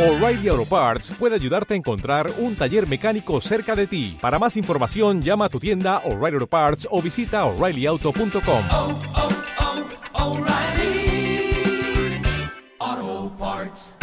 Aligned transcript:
O'Reilly 0.00 0.48
Auto 0.48 0.64
Parts 0.64 1.10
puede 1.10 1.34
ayudarte 1.34 1.74
a 1.74 1.76
encontrar 1.76 2.32
un 2.38 2.56
taller 2.56 2.88
mecánico 2.88 3.38
cerca 3.42 3.76
de 3.76 3.86
ti. 3.86 4.16
Para 4.18 4.38
más 4.38 4.56
información, 4.56 5.20
llama 5.20 5.44
a 5.44 5.48
tu 5.50 5.60
tienda 5.60 5.98
O'Reilly 6.06 6.36
Auto 6.36 6.46
Parts 6.46 6.88
o 6.90 7.02
visita 7.02 7.44
oreillyauto.com. 7.44 8.64
oh, 8.72 8.98
oh, 12.80 13.32
Parts. 13.38 13.94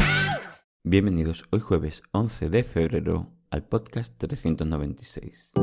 Bienvenidos 0.83 1.45
hoy 1.49 1.61
jueves 1.61 2.03
11 2.11 2.51
de 2.51 2.63
febrero 2.63 3.31
al 3.49 3.63
podcast 3.63 4.15
396. 4.19 5.53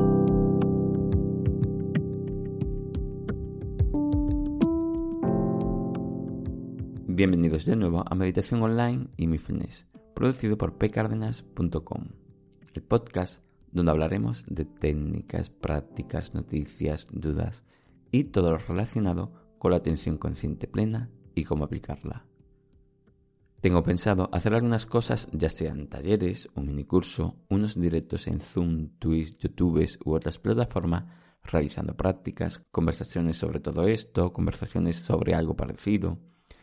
Bienvenidos 7.07 7.63
de 7.63 7.77
nuevo 7.77 8.03
a 8.05 8.13
Meditación 8.13 8.61
Online 8.61 9.07
y 9.15 9.27
Mindfulness, 9.27 9.87
producido 10.15 10.57
por 10.57 10.77
pcardenas.com, 10.77 12.07
el 12.73 12.81
podcast 12.81 13.43
donde 13.71 13.91
hablaremos 13.91 14.45
de 14.47 14.65
técnicas, 14.65 15.49
prácticas, 15.49 16.33
noticias, 16.33 17.07
dudas 17.11 17.65
y 18.11 18.23
todo 18.23 18.51
lo 18.51 18.57
relacionado 18.57 19.33
con 19.59 19.71
la 19.71 19.77
atención 19.77 20.17
consciente 20.17 20.67
plena 20.67 21.11
y 21.35 21.43
cómo 21.43 21.65
aplicarla. 21.65 22.25
Tengo 23.59 23.83
pensado 23.83 24.29
hacer 24.31 24.53
algunas 24.53 24.85
cosas, 24.85 25.27
ya 25.33 25.49
sean 25.49 25.87
talleres, 25.87 26.47
un 26.55 26.67
minicurso, 26.67 27.35
unos 27.49 27.79
directos 27.79 28.27
en 28.27 28.39
Zoom, 28.39 28.89
Twitch, 28.99 29.37
YouTube 29.37 29.85
u 30.05 30.13
otras 30.13 30.37
plataformas, 30.37 31.05
realizando 31.43 31.95
prácticas, 31.97 32.63
conversaciones 32.71 33.37
sobre 33.37 33.59
todo 33.59 33.85
esto, 33.87 34.31
conversaciones 34.31 34.97
sobre 34.97 35.33
algo 35.33 35.55
parecido. 35.55 36.19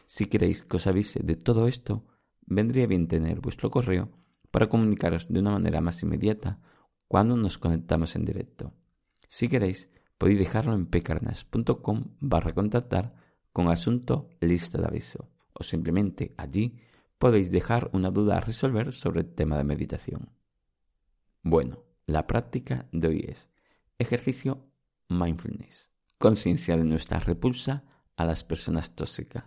Si 0.06 0.26
queréis 0.26 0.62
que 0.62 0.76
os 0.76 0.86
avise 0.86 1.20
de 1.22 1.36
todo 1.36 1.68
esto, 1.68 2.04
vendría 2.46 2.86
bien 2.86 3.08
tener 3.08 3.40
vuestro 3.40 3.70
correo 3.70 4.10
para 4.50 4.68
comunicaros 4.68 5.26
de 5.28 5.40
una 5.40 5.52
manera 5.52 5.80
más 5.80 6.02
inmediata 6.02 6.60
cuando 7.08 7.36
nos 7.36 7.58
conectamos 7.58 8.16
en 8.16 8.24
directo. 8.24 8.72
Si 9.28 9.48
queréis, 9.48 9.90
podéis 10.18 10.38
dejarlo 10.38 10.74
en 10.74 10.86
pcarnas.com 10.86 12.16
barra 12.20 12.54
contactar 12.54 13.14
con 13.52 13.68
asunto 13.68 14.28
lista 14.40 14.78
de 14.78 14.86
aviso 14.86 15.30
o 15.52 15.62
simplemente 15.62 16.34
allí 16.36 16.78
podéis 17.18 17.50
dejar 17.50 17.90
una 17.92 18.10
duda 18.10 18.36
a 18.36 18.40
resolver 18.40 18.92
sobre 18.92 19.20
el 19.20 19.34
tema 19.34 19.56
de 19.56 19.64
meditación. 19.64 20.30
Bueno, 21.42 21.84
la 22.06 22.26
práctica 22.26 22.88
de 22.92 23.08
hoy 23.08 23.24
es 23.28 23.50
ejercicio 23.98 24.66
mindfulness, 25.08 25.90
conciencia 26.18 26.76
de 26.76 26.84
nuestra 26.84 27.20
repulsa 27.20 27.84
a 28.16 28.24
las 28.24 28.44
personas 28.44 28.94
tóxicas. 28.94 29.44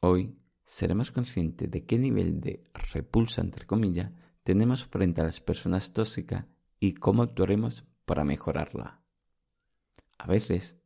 Hoy 0.00 0.36
seremos 0.66 1.12
conscientes 1.12 1.70
de 1.70 1.86
qué 1.86 1.98
nivel 1.98 2.40
de 2.40 2.64
repulsa, 2.92 3.40
entre 3.40 3.66
comillas, 3.66 4.12
tenemos 4.42 4.84
frente 4.84 5.20
a 5.20 5.24
las 5.24 5.40
personas 5.40 5.92
tóxicas 5.92 6.44
y 6.78 6.94
cómo 6.94 7.22
actuaremos 7.22 7.84
para 8.04 8.24
mejorarla. 8.24 9.00
A 10.18 10.26
veces, 10.26 10.76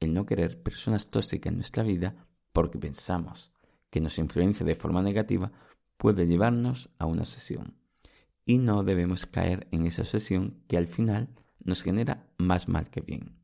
el 0.00 0.12
no 0.12 0.26
querer 0.26 0.62
personas 0.62 1.06
tóxicas 1.06 1.50
en 1.50 1.56
nuestra 1.56 1.82
vida 1.82 2.26
porque 2.52 2.78
pensamos 2.78 3.52
que 3.90 4.00
nos 4.00 4.18
influencia 4.18 4.66
de 4.66 4.74
forma 4.74 5.02
negativa 5.02 5.52
puede 5.96 6.26
llevarnos 6.26 6.90
a 6.98 7.06
una 7.06 7.22
obsesión. 7.22 7.76
Y 8.44 8.58
no 8.58 8.82
debemos 8.82 9.26
caer 9.26 9.68
en 9.70 9.86
esa 9.86 10.02
obsesión 10.02 10.62
que 10.66 10.76
al 10.76 10.88
final 10.88 11.28
nos 11.62 11.82
genera 11.82 12.26
más 12.38 12.68
mal 12.68 12.90
que 12.90 13.00
bien. 13.00 13.36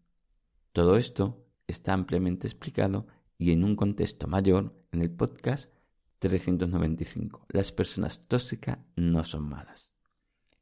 Todo 0.72 0.96
esto 0.96 1.46
está 1.68 1.92
ampliamente 1.92 2.48
explicado 2.48 3.06
y 3.38 3.52
en 3.52 3.64
un 3.64 3.76
contexto 3.76 4.26
mayor 4.26 4.74
en 4.90 5.00
el 5.00 5.10
podcast 5.10 5.72
395. 6.18 7.46
Las 7.48 7.70
personas 7.70 8.26
tóxicas 8.26 8.78
no 8.96 9.24
son 9.24 9.48
malas, 9.48 9.94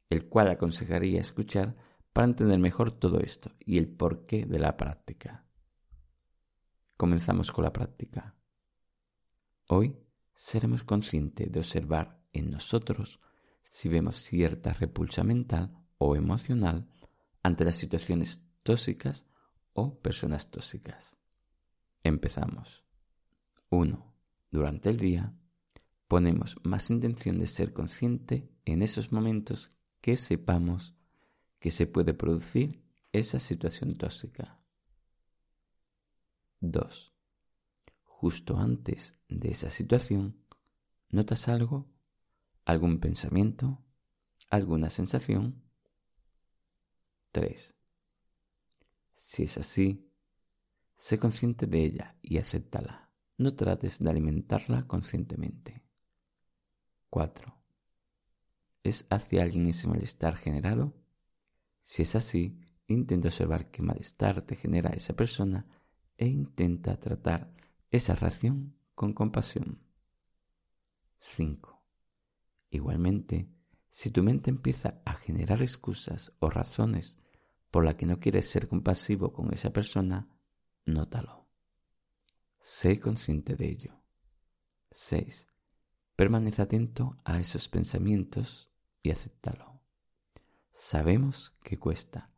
el 0.09 0.29
cual 0.29 0.49
aconsejaría 0.49 1.19
escuchar 1.19 1.75
para 2.13 2.27
entender 2.27 2.59
mejor 2.59 2.91
todo 2.91 3.19
esto 3.19 3.51
y 3.59 3.77
el 3.79 3.87
porqué 3.89 4.45
de 4.45 4.59
la 4.59 4.77
práctica. 4.77 5.45
Comenzamos 6.95 7.51
con 7.51 7.63
la 7.63 7.73
práctica. 7.73 8.35
Hoy 9.67 9.97
seremos 10.35 10.83
conscientes 10.83 11.51
de 11.51 11.59
observar 11.59 12.21
en 12.31 12.51
nosotros 12.51 13.19
si 13.63 13.89
vemos 13.89 14.17
cierta 14.17 14.73
repulsa 14.73 15.23
mental 15.23 15.75
o 15.97 16.15
emocional 16.15 16.87
ante 17.43 17.65
las 17.65 17.75
situaciones 17.75 18.43
tóxicas 18.63 19.25
o 19.73 19.99
personas 19.99 20.49
tóxicas. 20.49 21.16
Empezamos. 22.03 22.83
1. 23.69 24.13
Durante 24.51 24.89
el 24.89 24.97
día 24.97 25.33
ponemos 26.07 26.57
más 26.63 26.89
intención 26.89 27.37
de 27.37 27.47
ser 27.47 27.73
consciente 27.73 28.49
en 28.65 28.81
esos 28.81 29.11
momentos 29.11 29.71
que 30.01 30.15
sepamos 30.15 30.95
que 31.59 31.71
se 31.71 31.87
puede 31.87 32.13
producir 32.13 32.83
esa 33.11 33.39
situación 33.39 33.97
tóxica. 33.97 34.59
2. 36.59 37.13
Justo 38.03 38.57
antes 38.57 39.15
de 39.27 39.51
esa 39.51 39.69
situación, 39.69 40.37
¿notas 41.09 41.47
algo? 41.47 41.87
¿Algún 42.65 42.99
pensamiento? 42.99 43.83
¿Alguna 44.49 44.89
sensación? 44.89 45.63
3. 47.31 47.75
Si 49.13 49.43
es 49.43 49.57
así, 49.57 50.06
sé 50.97 51.19
consciente 51.19 51.67
de 51.67 51.83
ella 51.83 52.15
y 52.21 52.37
acéptala. 52.37 53.11
No 53.37 53.55
trates 53.55 53.99
de 53.99 54.09
alimentarla 54.09 54.87
conscientemente. 54.87 55.83
4. 57.09 57.55
¿Es 58.83 59.05
hacia 59.09 59.43
alguien 59.43 59.67
ese 59.67 59.87
malestar 59.87 60.35
generado? 60.35 60.93
Si 61.83 62.01
es 62.01 62.15
así, 62.15 62.59
intenta 62.87 63.27
observar 63.27 63.69
qué 63.69 63.81
malestar 63.81 64.41
te 64.41 64.55
genera 64.55 64.89
esa 64.89 65.13
persona 65.13 65.67
e 66.17 66.27
intenta 66.27 66.99
tratar 66.99 67.53
esa 67.91 68.15
reacción 68.15 68.75
con 68.95 69.13
compasión. 69.13 69.79
5. 71.19 71.83
Igualmente, 72.71 73.49
si 73.89 74.09
tu 74.11 74.23
mente 74.23 74.49
empieza 74.49 75.01
a 75.05 75.13
generar 75.13 75.61
excusas 75.61 76.33
o 76.39 76.49
razones 76.49 77.17
por 77.71 77.85
las 77.85 77.95
que 77.95 78.05
no 78.05 78.19
quieres 78.19 78.49
ser 78.49 78.67
compasivo 78.67 79.33
con 79.33 79.53
esa 79.53 79.71
persona, 79.71 80.27
nótalo. 80.87 81.47
Sé 82.61 82.99
consciente 82.99 83.55
de 83.55 83.69
ello. 83.69 84.01
6. 84.91 85.47
Permanece 86.15 86.61
atento 86.61 87.17
a 87.23 87.39
esos 87.39 87.67
pensamientos 87.67 88.71
y 89.03 89.11
acéptalo. 89.11 89.81
Sabemos 90.71 91.55
que 91.63 91.77
cuesta, 91.77 92.31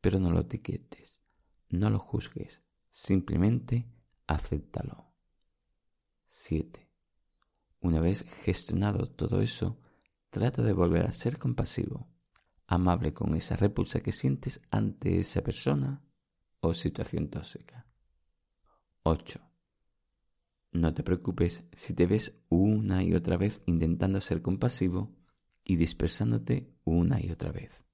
pero 0.00 0.20
no 0.20 0.30
lo 0.30 0.40
etiquetes, 0.40 1.22
no 1.70 1.90
lo 1.90 1.98
juzgues, 1.98 2.62
simplemente 2.90 3.88
acéptalo. 4.26 5.12
7. 6.26 6.90
Una 7.80 8.00
vez 8.00 8.24
gestionado 8.44 9.10
todo 9.10 9.40
eso, 9.40 9.78
trata 10.30 10.62
de 10.62 10.72
volver 10.72 11.06
a 11.06 11.12
ser 11.12 11.38
compasivo, 11.38 12.08
amable 12.66 13.14
con 13.14 13.34
esa 13.34 13.56
repulsa 13.56 14.00
que 14.00 14.12
sientes 14.12 14.60
ante 14.70 15.20
esa 15.20 15.42
persona 15.42 16.02
o 16.60 16.74
situación 16.74 17.28
tóxica. 17.28 17.86
8. 19.06 19.38
No 20.72 20.94
te 20.94 21.02
preocupes 21.02 21.62
si 21.74 21.92
te 21.92 22.06
ves 22.06 22.40
una 22.48 23.02
y 23.02 23.14
otra 23.14 23.36
vez 23.36 23.60
intentando 23.66 24.18
ser 24.22 24.40
compasivo 24.40 25.14
y 25.62 25.76
dispersándote 25.76 26.72
una 26.84 27.20
y 27.20 27.30
otra 27.30 27.52
vez. 27.52 27.84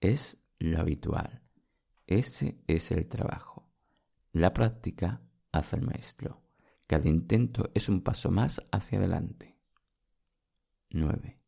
Es 0.00 0.38
lo 0.60 0.78
habitual. 0.78 1.42
Ese 2.06 2.62
es 2.68 2.92
el 2.92 3.08
trabajo. 3.08 3.66
La 4.30 4.54
práctica 4.54 5.20
hace 5.50 5.74
al 5.74 5.82
maestro. 5.82 6.40
Cada 6.86 7.08
intento 7.08 7.72
es 7.74 7.88
un 7.88 8.00
paso 8.00 8.30
más 8.30 8.62
hacia 8.70 8.98
adelante. 9.00 9.56
9. 10.90 11.40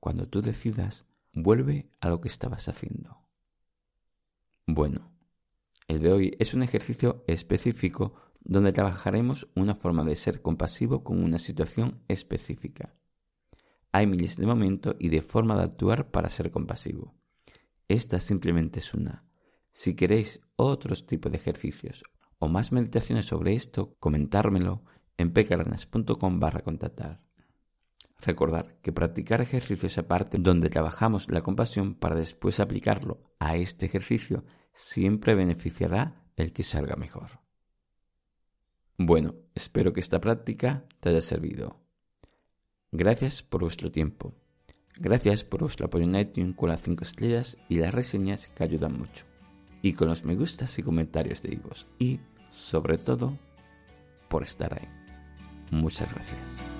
Cuando 0.00 0.28
tú 0.28 0.42
decidas, 0.42 1.06
vuelve 1.32 1.88
a 2.00 2.08
lo 2.08 2.20
que 2.20 2.28
estabas 2.28 2.68
haciendo. 2.68 3.22
Bueno, 4.66 5.14
el 5.86 6.00
de 6.00 6.12
hoy 6.12 6.36
es 6.38 6.54
un 6.54 6.62
ejercicio 6.62 7.24
específico 7.26 8.14
donde 8.44 8.72
trabajaremos 8.72 9.48
una 9.54 9.74
forma 9.74 10.04
de 10.04 10.16
ser 10.16 10.42
compasivo 10.42 11.02
con 11.02 11.22
una 11.22 11.38
situación 11.38 12.02
específica. 12.08 12.94
Hay 13.90 14.06
miles 14.06 14.36
de 14.36 14.46
momentos 14.46 14.96
y 14.98 15.08
de 15.08 15.22
forma 15.22 15.56
de 15.56 15.64
actuar 15.64 16.10
para 16.10 16.28
ser 16.28 16.50
compasivo. 16.50 17.14
Esta 17.88 18.20
simplemente 18.20 18.80
es 18.80 18.92
una. 18.92 19.24
Si 19.72 19.94
queréis 19.94 20.40
otros 20.56 21.06
tipos 21.06 21.32
de 21.32 21.38
ejercicios 21.38 22.02
o 22.38 22.48
más 22.48 22.72
meditaciones 22.72 23.26
sobre 23.26 23.54
esto, 23.54 23.96
comentármelo 23.98 24.84
en 25.16 25.32
pcardenas.com 25.32 26.40
barra 26.40 26.60
contactar. 26.60 27.20
Recordar 28.20 28.78
que 28.80 28.92
practicar 28.92 29.40
ejercicios 29.40 29.98
aparte 29.98 30.38
donde 30.38 30.70
trabajamos 30.70 31.30
la 31.30 31.42
compasión 31.42 31.94
para 31.94 32.16
después 32.16 32.60
aplicarlo 32.60 33.20
a 33.38 33.56
este 33.56 33.86
ejercicio 33.86 34.44
siempre 34.74 35.34
beneficiará 35.34 36.14
el 36.36 36.52
que 36.52 36.62
salga 36.62 36.96
mejor. 36.96 37.43
Bueno, 38.96 39.34
espero 39.54 39.92
que 39.92 40.00
esta 40.00 40.20
práctica 40.20 40.84
te 41.00 41.08
haya 41.08 41.20
servido. 41.20 41.80
Gracias 42.92 43.42
por 43.42 43.62
vuestro 43.62 43.90
tiempo. 43.90 44.34
Gracias 44.96 45.42
por 45.42 45.60
vuestro 45.60 45.86
apoyo 45.86 46.04
en 46.04 46.14
iTunes 46.14 46.54
con 46.54 46.68
las 46.68 46.82
5 46.82 47.02
estrellas 47.02 47.58
y 47.68 47.78
las 47.78 47.92
reseñas 47.92 48.46
que 48.46 48.62
ayudan 48.62 48.96
mucho. 48.96 49.24
Y 49.82 49.94
con 49.94 50.08
los 50.08 50.24
me 50.24 50.36
gustas 50.36 50.78
y 50.78 50.82
comentarios 50.82 51.42
de 51.42 51.50
vivos. 51.50 51.88
Y, 51.98 52.20
sobre 52.52 52.96
todo, 52.98 53.36
por 54.28 54.44
estar 54.44 54.72
ahí. 54.72 54.88
Muchas 55.72 56.12
gracias. 56.14 56.73